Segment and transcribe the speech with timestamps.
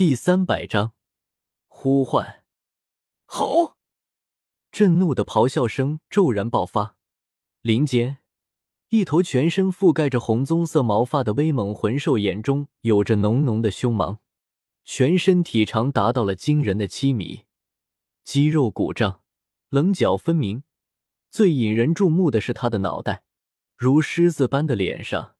[0.00, 0.94] 第三百章
[1.68, 2.42] 呼唤。
[3.26, 3.76] 吼！
[4.72, 6.96] 震怒的咆哮声骤然爆发，
[7.60, 8.16] 林间，
[8.88, 14.20] 一头全身覆盖着红棕色毛发的威猛魂兽，眼中有着浓浓的凶芒，
[14.86, 17.44] 全身体长达到了惊人的七米，
[18.24, 19.20] 肌肉鼓胀，
[19.68, 20.62] 棱角分明。
[21.30, 23.22] 最引人注目的是他的脑袋，
[23.76, 25.36] 如狮子般的脸上，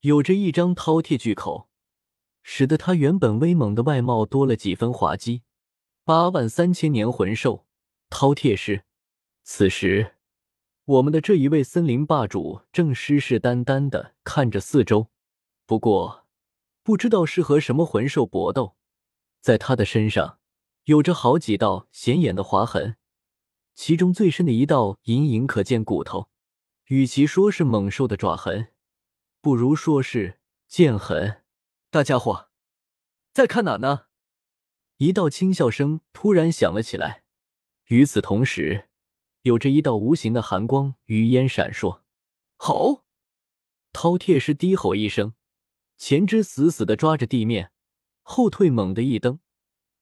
[0.00, 1.68] 有着一张饕餮巨口。
[2.48, 5.42] 使得他原本威猛的外貌多了几分滑稽。
[6.04, 7.66] 八万三千年魂兽
[8.08, 8.84] 饕餮师，
[9.42, 10.14] 此时
[10.84, 15.10] 我们的这一位森林霸主正狮视眈眈的看着四周。
[15.66, 16.24] 不过，
[16.84, 18.76] 不知道是和什么魂兽搏斗，
[19.40, 20.38] 在他的身上
[20.84, 22.96] 有着好几道显眼的划痕，
[23.74, 26.28] 其中最深的一道隐隐可见骨头。
[26.86, 28.68] 与其说是猛兽的爪痕，
[29.40, 31.42] 不如说是剑痕。
[31.88, 32.45] 大家伙，
[33.36, 34.06] 在看哪呢？
[34.96, 37.24] 一道轻笑声突然响了起来。
[37.88, 38.88] 与此同时，
[39.42, 42.00] 有着一道无形的寒光余烟闪烁。
[42.56, 43.04] 吼！
[43.92, 45.34] 饕餮师低吼一声，
[45.98, 47.72] 前肢死死的抓着地面，
[48.22, 49.38] 后退猛地一蹬，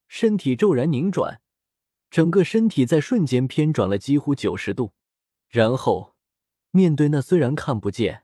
[0.07, 1.41] 身体骤然拧转，
[2.13, 4.93] 整个身体在瞬间偏转了几乎九十度。
[5.49, 6.15] 然后，
[6.71, 8.23] 面对那虽然看不见。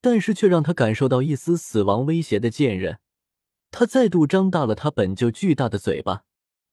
[0.00, 2.98] 但是却让他感受到一丝死亡威胁的剑刃，
[3.70, 6.24] 他再度张大了他本就巨大的嘴巴，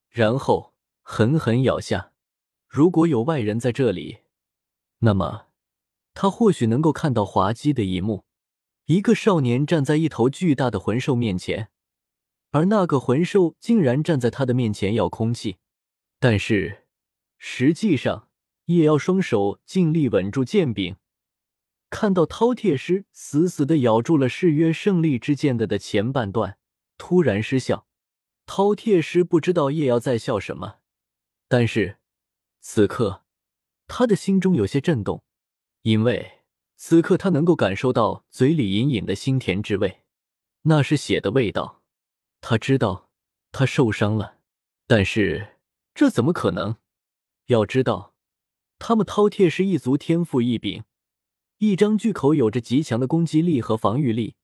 [0.10, 2.12] 然后狠狠咬下。
[2.68, 4.20] 如果有外人在这里，
[5.00, 5.48] 那么
[6.14, 8.26] 他或许能够看到滑稽的一幕：
[8.86, 11.70] 一个少年站在一头巨大的魂兽面前，
[12.52, 15.58] 而那个魂兽竟然站在他的面前咬空气。
[16.20, 16.86] 但是
[17.38, 18.30] 实际上，
[18.66, 20.96] 叶妖双手尽力稳住剑柄。
[21.90, 26.58] 看到饕餮师死死的咬住了誓约胜利之剑的的前半段，
[26.98, 27.88] 突然失笑。
[28.46, 30.80] 饕餮师不知道叶瑶在笑什么，
[31.48, 31.98] 但是
[32.60, 33.24] 此刻
[33.88, 35.23] 他的心中有些震动，
[35.82, 36.42] 因为
[36.76, 40.04] 此刻他能够感受到嘴里隐隐的腥甜之味，
[40.64, 41.82] 那是血的味道。
[42.42, 43.10] 他知道
[43.52, 44.38] 他受伤了，
[44.86, 45.58] 但是
[45.95, 46.76] 这怎么可能？
[47.48, 48.14] 要知道，
[48.78, 50.84] 他们饕餮师一族天赋异禀。
[51.58, 54.36] 一张巨口有着极强的攻击力和防御力，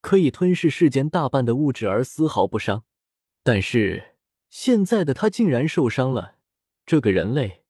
[0.00, 2.84] 可以吞噬世间大半的物质而丝毫不伤。
[3.42, 4.16] 但是
[4.48, 6.36] 现在的他竟然受伤了。
[6.86, 7.62] 这个人类，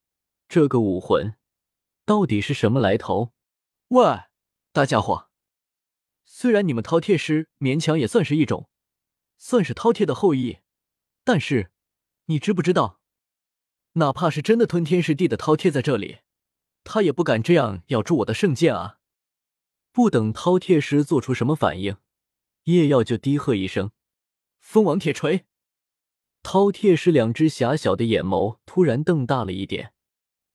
[0.49, 1.35] 这个武魂，
[2.05, 3.33] 到底是什么来头？
[3.89, 4.21] 喂，
[4.71, 5.29] 大家伙，
[6.23, 8.69] 虽然你们饕餮师勉强也算是一种，
[9.37, 10.59] 算是饕餮的后裔，
[11.23, 11.71] 但是
[12.25, 12.99] 你知不知道，
[13.93, 16.19] 哪怕是真的吞天噬地的饕餮在这里。
[16.83, 18.97] 他也不敢这样咬住我的圣剑啊！
[19.91, 21.97] 不等饕餮师做出什么反应，
[22.65, 23.91] 叶耀就低喝一声
[24.59, 25.45] ：“蜂王铁锤！”
[26.43, 29.93] 饕餮是两只狭小的眼眸突然瞪大了一点，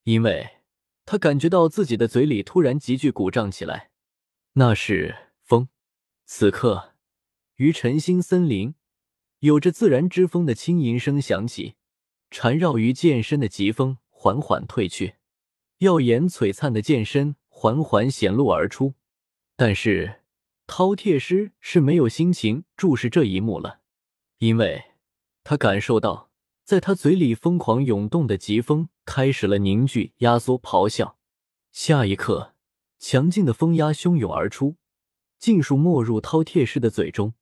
[0.03, 0.57] 因为
[1.05, 3.91] 他感觉到自己的嘴里突然急剧鼓胀起来，
[4.53, 5.69] 那是风。
[6.25, 6.95] 此刻，
[7.55, 8.75] 于晨星森林，
[9.39, 11.75] 有着自然之风的轻吟声响起，
[12.29, 15.15] 缠绕于剑身的疾风缓缓退去。
[15.77, 18.95] 耀眼璀璨的剑身缓缓显露而出，
[19.55, 20.21] 但是
[20.67, 23.79] 饕餮师是没有心情注视这一幕了，
[24.37, 24.83] 因为
[25.43, 26.29] 他感受到
[26.63, 31.17] 在他嘴里疯狂涌动的疾风开始了凝聚、压缩、咆哮。
[31.71, 32.53] 下一刻，
[32.99, 34.75] 强劲的风压汹涌而出，
[35.39, 37.33] 尽数没入饕餮师的嘴中。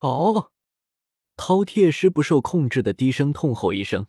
[0.00, 0.50] 哦！
[1.36, 4.06] 饕餮师不受控制的低声痛吼一声。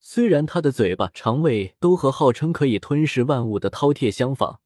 [0.00, 4.58] 虽然他的嘴巴、肠胃都和号称可以吞噬万物的饕餮相仿，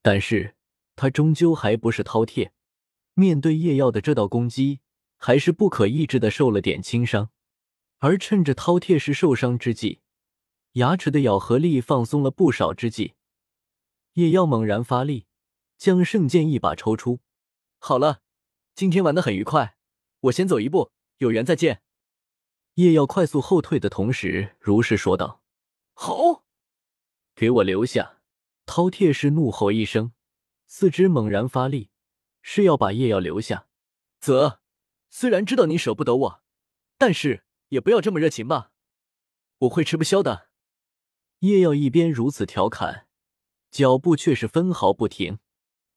[0.00, 0.54] 但是
[0.94, 2.50] 他终究还不是饕餮。
[3.18, 4.78] 面对夜耀的这道攻击，
[5.16, 7.30] 还是不可抑制的受了点轻伤。
[7.98, 10.02] 而趁着饕餮是受伤之际，
[10.74, 13.14] 牙齿的咬合力放松了不少之际，
[14.12, 15.26] 夜耀猛然发力，
[15.76, 17.18] 将圣剑一把抽出。
[17.80, 18.20] 好了，
[18.76, 19.76] 今天玩的很愉快，
[20.20, 21.82] 我先走一步，有缘再见。
[22.74, 25.42] 夜耀快速后退的同时，如是说道
[25.92, 26.44] ：“好，
[27.34, 28.20] 给我留下！”
[28.64, 30.12] 饕餮是怒吼一声，
[30.68, 31.90] 四肢猛然发力，
[32.42, 33.66] 是要把叶耀留下。
[34.20, 34.60] 啧，
[35.10, 36.42] 虽然知道你舍不得我，
[36.96, 38.72] 但是也不要这么热情吧，
[39.58, 40.48] 我会吃不消的。
[41.40, 43.06] 叶耀一边如此调侃，
[43.70, 45.38] 脚步却是分毫不停。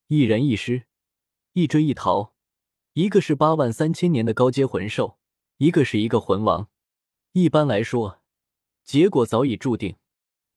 [0.07, 0.88] 一人一狮，
[1.53, 2.35] 一追一逃，
[2.93, 5.17] 一个是八万三千年的高阶魂兽，
[5.57, 6.69] 一个是一个魂王。
[7.31, 8.21] 一般来说，
[8.83, 9.95] 结果早已注定。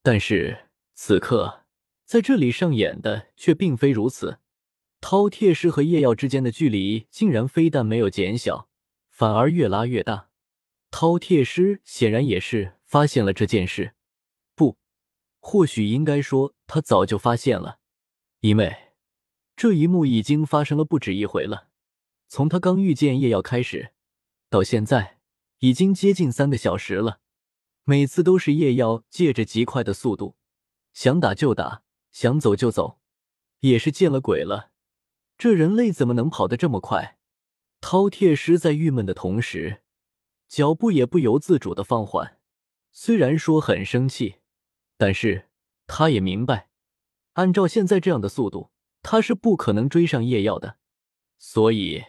[0.03, 1.65] 但是此刻
[2.05, 4.41] 在这里上演的却并非如此。
[5.05, 8.71] 饕餮师和夜耀之间的距离竟然非但没有减小，
[9.11, 10.31] 反而越拉越大。
[10.91, 13.93] 饕餮师显然也是发现了这件事，
[14.55, 14.79] 不，
[15.41, 17.81] 或许应该说他早就发现了，
[18.41, 18.75] 因为
[19.55, 21.69] 这一幕已经发生了不止一回了。
[22.27, 23.93] 从他刚遇见叶耀开始，
[24.49, 25.19] 到现在
[25.59, 27.21] 已经接近三个小时了，
[27.85, 30.37] 每次都是叶耀借着极快的速度，
[30.95, 32.99] 想打就打，想走就走，
[33.61, 34.71] 也是见了鬼了，
[35.37, 37.19] 这人类怎么能跑得这么快？
[37.81, 39.83] 饕餮师在郁闷的同时。
[40.47, 42.39] 脚步也不由自主的放缓，
[42.93, 44.37] 虽然说很生气，
[44.97, 45.49] 但是
[45.89, 46.69] 他也明白，
[47.33, 48.71] 按照现在这样的速度，
[49.03, 50.77] 他是不可能追上叶耀的，
[51.39, 52.05] 所以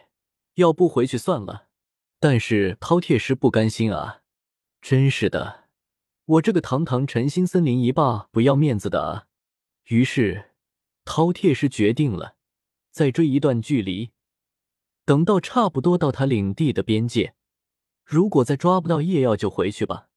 [0.54, 1.66] 要不回去算了。
[2.20, 4.22] 但是饕餮师不甘心啊，
[4.80, 5.64] 真是的，
[6.26, 9.26] 我这个堂堂晨星森林一霸不要面子的啊！
[9.86, 10.52] 于是
[11.04, 12.35] 饕餮师决定了，
[12.96, 14.12] 再追一段距离，
[15.04, 17.34] 等到差不多到他领地的边界。
[18.02, 20.08] 如果再抓不到夜耀，就回去吧。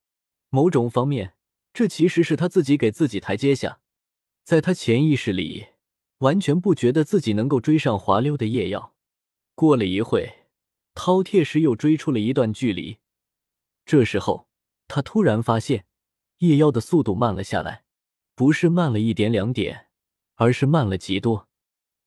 [0.47, 1.33] 某种方面，
[1.73, 3.81] 这其实是他自己给自己台阶下。
[4.45, 5.65] 在他潜意识里，
[6.19, 8.95] 完全不觉得自己能够追上滑溜的夜耀。
[9.55, 10.45] 过了一会，
[10.95, 12.99] 饕餮石又追出了一段距离。
[13.85, 14.47] 这时候，
[14.87, 15.85] 他突然发现
[16.37, 17.83] 叶耀的速度慢了下来，
[18.35, 19.87] 不是慢了一点两点，
[20.35, 21.49] 而是慢了极多。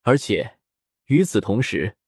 [0.05, 0.59] 而且
[1.13, 1.99] 与此同时，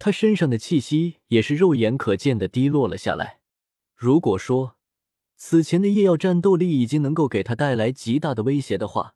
[0.00, 3.40] 他身上的气息也是肉眼可见的低落了下来。
[3.94, 4.76] 如果说
[5.36, 9.14] 此前的夜药战斗力已经能够给他带来极大的威胁的话，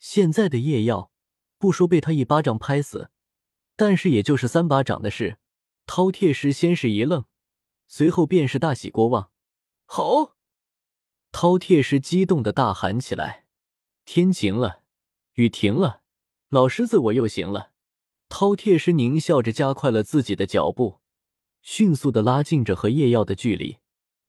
[0.00, 1.12] 现在的夜药
[1.58, 3.12] 不说被他一巴掌拍死，
[3.76, 5.38] 但是也就是三巴掌的事。
[5.86, 7.26] 饕餮石先是一愣，
[7.86, 9.30] 随后便是大喜过望。
[9.84, 10.36] 好！
[11.30, 13.46] 饕餮石激动的大喊起来
[14.04, 14.82] ：“天晴了，
[15.34, 16.02] 雨停了，
[16.48, 17.69] 老狮子我又行了！”
[18.30, 21.00] 饕餮师狞笑着，加快了自己的脚步，
[21.60, 23.78] 迅速的拉近着和叶耀的距离。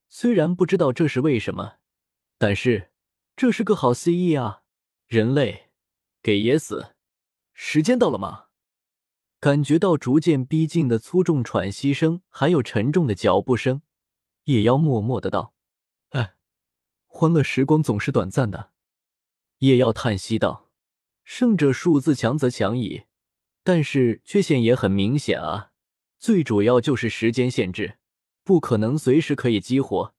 [0.10, 1.76] 虽然不知道这是为什么，
[2.38, 2.92] 但是
[3.38, 4.64] 这是个好 C E 啊！
[5.08, 5.70] 人类，
[6.22, 6.96] 给爷死！
[7.54, 8.48] 时间到了吗？
[9.40, 13.82] 感觉到逐渐逼近的粗重喘息声，还有沉重的脚步声，
[14.46, 15.54] 叶妖默默的道
[16.10, 16.36] ：“哎，
[17.06, 18.72] 欢乐时光总是短暂的。”
[19.60, 20.70] 叶妖叹息道
[21.24, 23.04] ：“胜者数字强则强矣。”
[23.64, 25.72] 但是缺陷也很明显啊，
[26.20, 27.98] 最主要就是时间限制，
[28.44, 30.14] 不可能随时可以激活。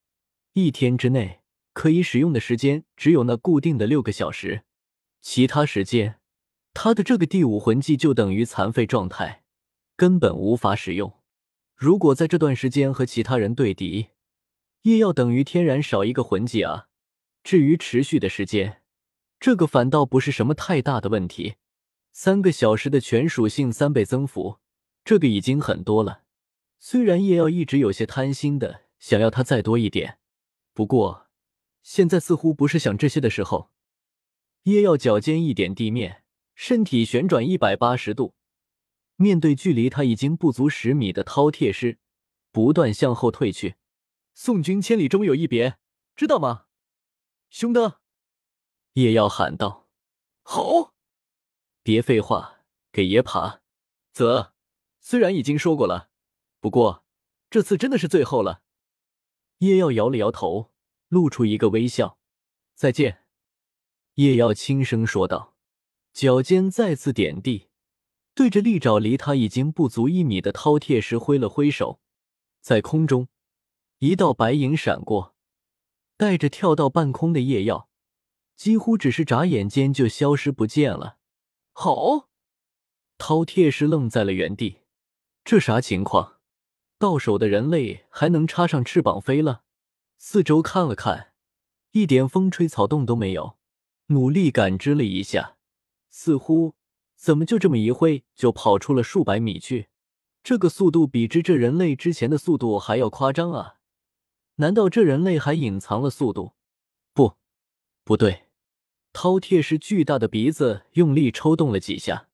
[0.52, 1.40] 一天之内
[1.72, 4.62] 可以使用的时间只有那固定的六个小时，
[5.20, 6.20] 其他时间
[6.74, 9.42] 他的这个第五魂技就等于残废状态，
[9.96, 11.12] 根本无法使用。
[11.74, 14.08] 如果在这段时间和其他人对敌，
[14.82, 16.86] 也要等于天然少一个魂技啊。
[17.42, 18.82] 至于持续的时间，
[19.40, 21.54] 这个反倒不是什么太大的问题。
[22.12, 24.58] 三个小时的全属性三倍增幅，
[25.02, 26.24] 这个已经很多了。
[26.78, 30.18] 虽然叶耀一直有些贪心的想要他再多一点，
[30.74, 31.28] 不过
[31.82, 33.70] 现在似乎不是想这些的时候。
[34.64, 36.22] 叶耀脚尖一点地面，
[36.54, 38.34] 身体旋转一百八十度，
[39.16, 41.98] 面对距离他已经不足十米的饕餮师，
[42.52, 43.76] 不断向后退去。
[44.34, 45.78] 送君千里，终有一别，
[46.14, 46.66] 知道吗，
[47.50, 48.00] 兄的？
[48.92, 49.88] 叶耀喊道
[50.44, 50.91] ：“好。”
[51.84, 52.60] 别废话，
[52.92, 53.60] 给爷爬！
[54.12, 54.52] 啧，
[55.00, 56.10] 虽然已经说过了，
[56.60, 57.04] 不过
[57.50, 58.62] 这次真的是最后了。
[59.58, 60.72] 叶耀摇了摇头，
[61.08, 62.18] 露出一个微笑。
[62.76, 63.24] 再见，
[64.14, 65.56] 叶耀轻声说道，
[66.12, 67.68] 脚尖再次点地，
[68.34, 72.00] 对着立爪离他已经不足一米的饕餮石挥了挥手，
[72.60, 73.26] 在空中
[73.98, 75.34] 一道白影闪过，
[76.16, 77.88] 带着跳到半空的叶耀，
[78.54, 81.18] 几乎只是眨眼间就消失不见了。
[81.72, 82.28] 好，
[83.18, 84.80] 饕餮是愣在了原地，
[85.44, 86.38] 这啥情况？
[86.98, 89.64] 到手的人类还能插上翅膀飞了？
[90.18, 91.32] 四周看了看，
[91.92, 93.56] 一点风吹草动都没有。
[94.06, 95.56] 努力感知了一下，
[96.10, 96.74] 似乎
[97.16, 99.88] 怎么就这么一挥就跑出了数百米去？
[100.44, 103.78] 这个速度比之这人类之前的速度还要夸张啊！
[104.56, 106.52] 难道这人类还隐藏了速度？
[107.14, 107.36] 不，
[108.04, 108.44] 不对。
[109.12, 112.28] 饕餮是巨大的鼻子用力抽动了几下，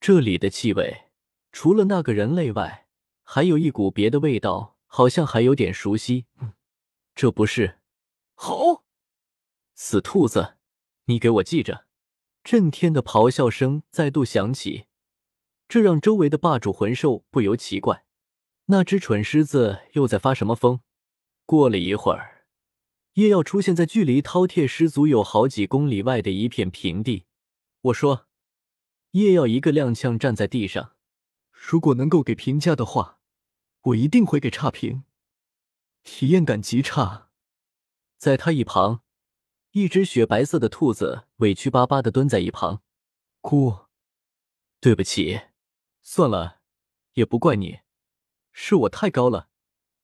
[0.00, 1.04] 这里的气味
[1.52, 2.86] 除了那个人类外，
[3.22, 6.26] 还有一股别的味道，好像还有点熟悉。
[7.14, 7.78] 这不是？
[8.34, 8.84] 好，
[9.74, 10.56] 死兔子，
[11.04, 11.86] 你给我记着！
[12.42, 14.86] 震天的咆哮声再度响起，
[15.68, 18.04] 这让周围的霸主魂兽不由奇怪：
[18.66, 20.80] 那只蠢狮子又在发什么疯？
[21.46, 22.33] 过了一会儿。
[23.14, 27.26] 叶耀出现在距离饕餮师足有好几公里外的一片平地。
[27.82, 28.26] 我说
[29.12, 30.96] ：“叶耀一个踉跄站在地上。
[31.52, 33.20] 如果能够给评价的话，
[33.82, 35.04] 我一定会给差评。”
[36.02, 37.30] 体验感极差。
[38.16, 39.02] 在他一旁，
[39.72, 42.82] 一只雪白色的兔子委屈巴巴的蹲在一旁，
[43.40, 43.86] 哭。
[44.80, 45.40] 对不起，
[46.02, 46.60] 算了，
[47.12, 47.80] 也不怪你，
[48.52, 49.48] 是我太高了，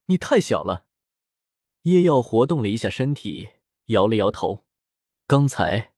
[0.05, 0.85] 你太小了。
[1.83, 3.49] 叶耀活动了一下身体，
[3.87, 4.65] 摇了摇头。
[5.27, 5.93] 刚才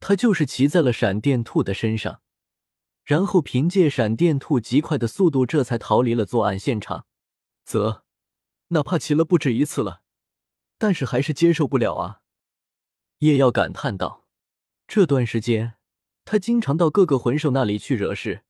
[0.00, 2.20] 他就是骑在了闪电兔的身上，
[3.04, 7.06] 然后凭借闪电兔极快的速度，这才逃离了作案现场。
[7.64, 8.04] 则，
[8.68, 10.02] 哪怕骑了不止一次了，
[10.78, 12.22] 但是还是接受不了啊！
[13.18, 14.26] 叶耀感叹道。
[14.86, 15.74] 这段时间。
[16.24, 18.44] 他经常到各个魂兽那里去惹事，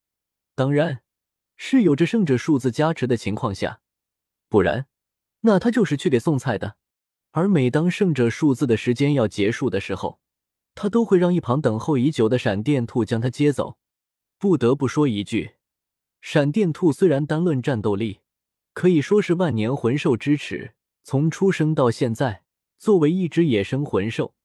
[0.53, 1.01] 当然
[1.57, 3.81] 是有着圣者数字加持的情况下，
[4.47, 4.85] 不然
[5.45, 6.75] 那他就是去给送菜的。
[7.31, 10.19] 而每当胜者数字的时间要结束的时候，
[10.75, 13.77] 他都会让一旁等候已久的闪电兔将他接走。
[14.37, 15.53] 不得不说一句，
[16.21, 18.19] 闪电兔虽然单论战斗力
[18.73, 22.43] 可以说是万年魂兽之耻，从出生到现在，
[22.77, 24.35] 作为一只野生魂兽。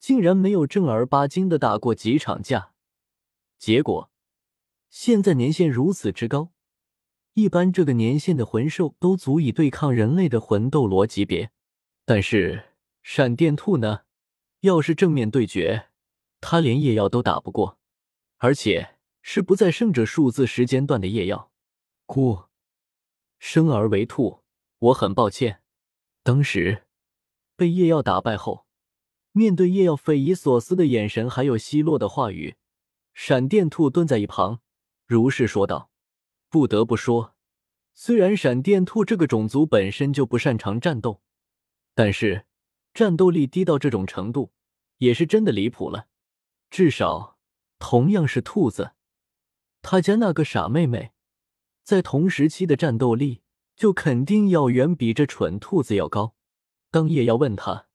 [0.00, 2.72] 竟然没有正儿八经的打过几场架，
[3.58, 4.10] 结果
[4.88, 6.53] 现在年限如此之高，
[7.34, 11.50] 一般这个年限的魂兽都足以对抗人类的魂斗罗级别。
[12.04, 12.64] 但是
[13.02, 14.00] 闪电兔呢？
[14.60, 15.88] 要是正面对决，
[16.40, 17.78] 他连夜耀都打不过，
[18.38, 21.50] 而且是不在胜者数字时间段的夜耀。
[22.06, 22.44] 哭，
[23.38, 24.40] 生而为兔，
[24.78, 25.60] 我很抱歉。
[26.22, 26.84] 当时
[27.56, 28.64] 被夜耀打败后。
[29.36, 32.54] 面对夜耀匪夷所思的眼神，还有奚落的话语，
[33.12, 34.60] 闪电兔蹲在一旁，
[35.06, 35.90] 如是说道
[36.54, 37.34] ：“不得不说，
[37.94, 41.20] 虽然闪电兔这个种族本身就不擅长战斗，
[41.96, 42.46] 但是
[42.92, 44.52] 战斗力低到这种程度，
[44.98, 46.06] 也是真的离谱了。
[46.70, 47.40] 至少，
[47.80, 48.92] 同样是兔子，
[49.82, 51.10] 他家那个傻妹妹，
[51.82, 53.42] 在同时期的战斗力
[53.74, 56.36] 就肯定要远比这蠢兔子要高。
[56.92, 57.88] 当叶耀问他。”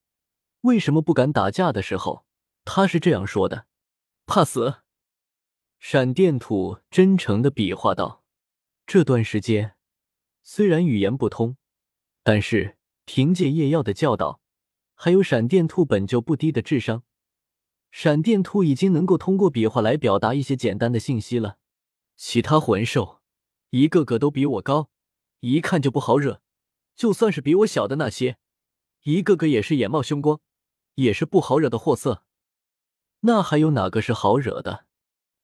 [0.64, 2.26] 为什么不敢打架的时候，
[2.66, 3.68] 他是这样说的
[4.28, 4.82] ：“怕死。”
[5.80, 8.19] 闪电兔真诚的比划道
[8.92, 9.76] ：“这段时间
[10.42, 11.58] 虽然语言不通，
[12.24, 14.42] 但是凭借夜耀的教导，
[14.96, 17.04] 还有闪电兔本就不低的智商，
[17.92, 21.60] 闪电兔已经能够通过比划来表达一些简单的信息了。
[22.18, 23.20] 其他魂兽
[23.70, 24.90] 一个个都比我高，
[25.42, 26.42] 一看就不好惹。
[26.96, 28.40] 就算是比我小的那些，
[29.04, 30.42] 一个个也是眼冒凶光。”
[30.96, 32.24] 也是不好惹的货色，
[33.20, 34.88] 那还有哪个是好惹的？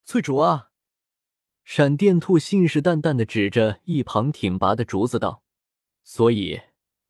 [0.03, 0.71] 翠竹啊！
[1.65, 5.43] 闪电兔信誓旦旦的指着一旁挺拔的竹子道
[6.05, 6.62] ：“所以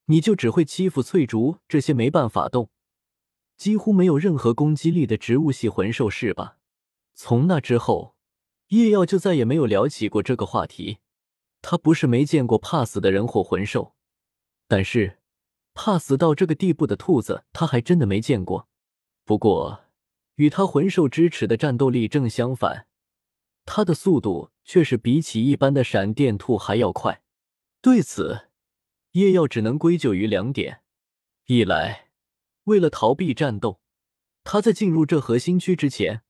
[0.05, 2.69] 你就只会欺负翠竹这些没办法动、
[3.57, 6.57] 几乎没有任何攻击力的植物系魂兽是吧？”
[7.13, 8.15] 从那之后，
[8.69, 10.97] 叶耀就再也没有聊起过这个话题。
[11.61, 13.93] 他不是没见过怕死的人或魂兽，
[14.67, 15.19] 但是。
[15.77, 18.69] 怕死到这个地步的兔子，他还真的没见过。
[19.25, 19.81] 不过，
[20.35, 22.87] 与他魂兽之耻的战斗力正相反，
[23.65, 27.21] 他的速度却是比起一般的闪电兔还要快。
[27.81, 28.49] 对此，
[29.11, 30.81] 叶耀只能归咎于两点：
[31.47, 32.09] 一来，
[32.63, 33.81] 为了逃避战斗，
[34.43, 36.21] 他在进入这核心区之前，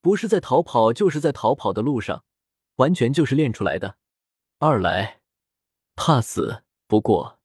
[0.00, 2.24] 不是在逃跑，就是在逃跑的路上，
[2.76, 3.96] 完全就是练出来的；
[4.58, 5.20] 二来，
[5.96, 6.62] 怕死。
[6.86, 7.40] 不过。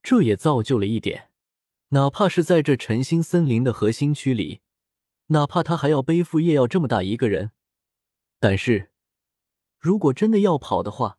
[0.00, 1.30] 这也造就了一点，
[1.88, 4.60] 哪怕是在这晨星森林的核心区里，
[5.26, 7.50] 哪怕他还要背负叶耀这么大一个人，
[8.40, 8.90] 但是
[9.78, 11.18] 如果真的要跑的话，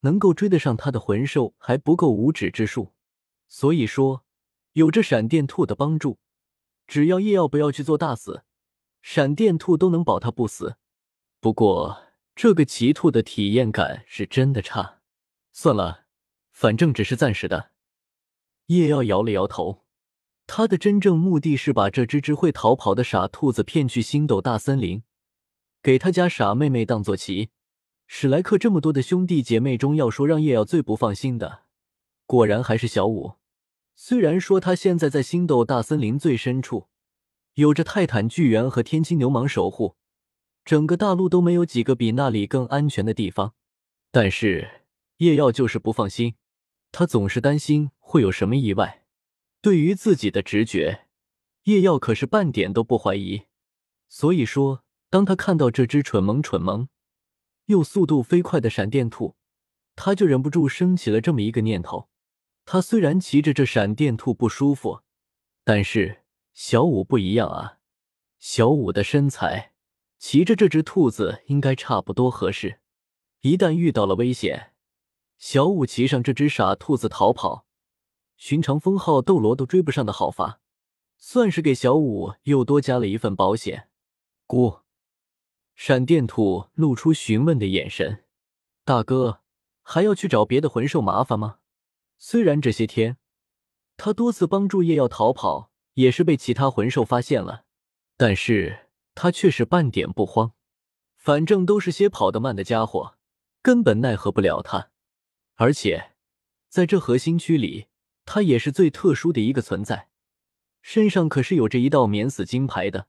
[0.00, 2.92] 能够追得上他的魂兽还不够五指之数。
[3.48, 4.24] 所以说，
[4.72, 6.18] 有着闪电兔的帮助，
[6.86, 8.44] 只要叶耀不要去做大死，
[9.02, 10.76] 闪电兔都能保他不死。
[11.40, 12.04] 不过，
[12.34, 15.00] 这个奇兔的体验感是真的差。
[15.52, 16.06] 算了，
[16.52, 17.72] 反正只是暂时的。
[18.66, 19.84] 叶耀摇了摇头，
[20.46, 25.02] 他的真正目的是把这只只会逃跑的傻兔子骗去星斗大森林，
[25.82, 27.50] 给他家傻妹妹当做棋。
[28.06, 31.62] 史莱克这么多的兄弟姐妹中，要说让叶耀最不放心的，
[32.26, 33.34] 果然还是小五。
[33.94, 36.88] 虽然说他现在在星斗大森林最深处，
[37.54, 39.96] 有着泰坦巨猿和天青牛蟒守护，
[40.64, 43.54] 整个大陆都没有几个比那里更安全的地方，
[44.10, 44.82] 但是
[45.18, 46.34] 叶耀就是不放心。
[46.92, 49.04] 他总是担心会有什么意外。
[49.62, 51.06] 对于自己的直觉，
[51.64, 53.42] 叶耀可是半点都不怀疑。
[54.08, 56.88] 所以说，当他看到这只蠢萌蠢萌
[57.66, 59.36] 又速度飞快的闪电兔，
[59.96, 62.08] 他就忍不住升起了这么一个念头。
[62.64, 65.02] 他虽然骑着这闪电兔不舒服，
[65.64, 67.78] 但是小五不一样啊。
[68.38, 69.72] 小五的身材，
[70.18, 72.80] 骑着这只兔子应该差不多合适。
[73.40, 74.72] 一旦遇到了危险，
[75.36, 77.66] 小五骑上这只傻兔子逃跑，
[78.36, 80.60] 寻常封号斗罗都追不上的好法，
[81.18, 83.88] 算是给小五又多加了一份保险。
[84.46, 84.80] 姑，
[85.82, 88.22] 闪电兔露出询问的眼神。
[88.84, 89.40] 大哥，
[89.80, 91.60] 还要去找别的魂兽麻烦吗？
[92.18, 93.16] 虽然这些天
[93.96, 97.64] 他多次帮助叶耀逃跑，也是被其他魂兽发现了，
[98.18, 100.52] 但是他却是半点不慌。
[101.16, 103.14] 反正都是些跑得慢的家伙，
[103.62, 104.90] 根本奈何不了他。
[105.54, 106.10] 而且
[106.68, 107.86] 在这核心区里，
[108.26, 110.10] 他也是最特殊的一个存在，
[110.82, 113.06] 身上可是有着一道免死金牌的。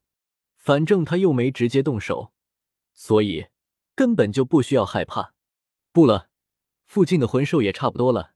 [0.55, 2.31] 反正他又没直接动手，
[3.01, 3.47] 所以
[3.95, 5.33] 根本就不需要害怕。
[5.91, 6.29] 不了，
[6.85, 8.33] 附近的魂兽也差不多了。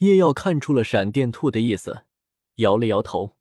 [0.00, 2.04] 叶耀看出了闪电兔的意思，
[2.56, 3.38] 摇了摇头。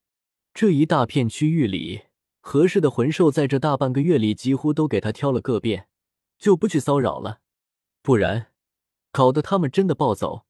[0.53, 2.03] 这一大片区域里，
[2.39, 5.89] 合适的魂兽在这大半个月里几乎都给他挑了个遍，
[6.37, 7.41] 就不去骚扰了。
[8.01, 8.53] 不然，
[9.11, 10.45] 搞得他们真的暴走，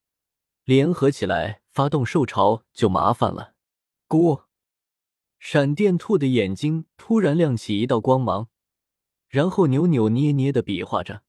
[0.64, 3.56] 联合起来发动兽潮就麻烦了。
[4.08, 4.44] 咕。
[5.40, 8.50] 闪电兔的眼睛突然亮起一道光芒，
[9.32, 11.24] 然后扭扭捏捏的比划着：“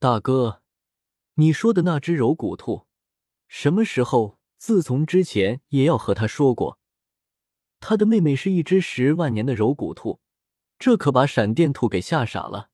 [0.00, 0.62] 大哥，
[1.34, 2.86] 你说的那只柔骨兔，
[3.46, 4.40] 什么时候？
[4.56, 6.78] 自从之前也要和他说过，
[7.80, 10.20] 他的妹妹是一只十万年的柔骨兔，
[10.78, 12.70] 这可把闪电兔给吓傻了。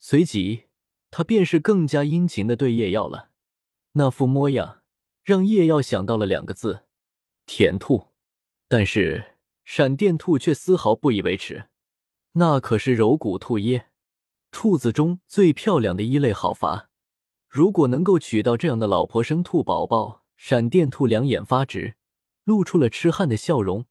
[0.00, 0.64] 随即，
[1.10, 3.32] 他便是更加殷勤的对叶耀了，
[3.92, 4.82] 那副模样
[5.22, 6.86] 让叶耀想到了两个字：
[7.44, 8.08] 舔兔。
[8.66, 9.36] 但是。
[9.66, 11.68] 闪电兔却丝毫不以为耻，
[12.34, 13.90] 那可是柔骨兔耶，
[14.58, 16.88] 兔子中最漂亮的一类好伐？
[17.46, 21.96] 如果能够娶到这样的老婆生兔宝宝，闪电兔两眼发直，
[22.44, 23.84] 露出了痴汉的笑容，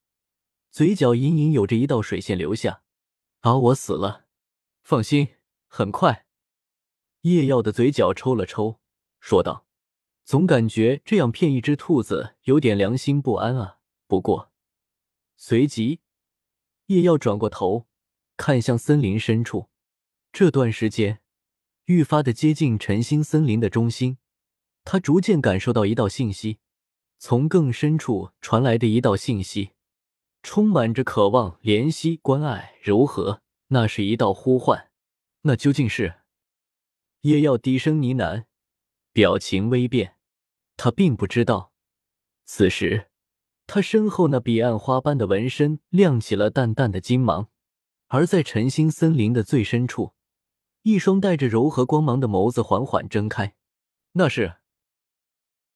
[0.71, 2.81] 嘴角隐隐有着一道水线流下。
[3.41, 4.25] 啊，我死了！
[4.81, 5.35] 放心，
[5.67, 6.25] 很快。
[7.21, 8.79] 叶耀的嘴角抽了抽，
[9.19, 9.67] 说道
[10.25, 13.77] ：“总感觉这样骗一只兔子有点良心不安啊。
[14.07, 14.51] 不过……”
[15.37, 15.99] 随即，
[16.87, 17.85] 叶耀转过头，
[18.35, 19.69] 看向森林深处。
[20.37, 21.21] 这段时间，
[21.85, 24.17] 愈发的接近晨星森林的中心。
[24.83, 26.59] 他逐渐感受到一道信息，
[27.17, 29.71] 从更深处传来的一道信息，
[30.43, 33.41] 充满着渴望、怜惜、关爱、柔和。
[33.67, 34.89] 那是一道呼唤。
[35.43, 36.15] 那究竟是？
[37.21, 38.43] 叶耀低声呢喃，
[39.13, 40.17] 表情微变。
[40.75, 41.71] 他并不知道，
[42.43, 43.07] 此时。
[43.67, 47.47] 他身后那彼岸花般的纹身亮起了淡淡的金芒，
[48.07, 50.11] 而在晨星森林的最深处，
[50.85, 53.55] 一双带着柔和光芒的眸子缓缓睁开。
[54.11, 54.57] 那是